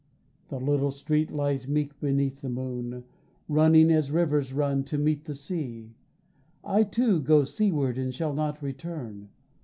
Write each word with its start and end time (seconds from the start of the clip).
The 0.49 0.59
little 0.59 0.89
street 0.89 1.29
lies 1.31 1.67
meek 1.67 1.99
beneath 1.99 2.41
the 2.41 2.49
moon, 2.49 3.03
Running, 3.47 3.91
as 3.91 4.09
rivers 4.09 4.51
run, 4.51 4.83
to 4.85 4.97
meet 4.97 5.25
the 5.25 5.35
sea. 5.35 5.93
I 6.63 6.81
too 6.85 7.19
go 7.19 7.43
seaward 7.43 7.99
and 7.99 8.11
shall 8.11 8.33
not 8.33 8.63
return. 8.63 9.29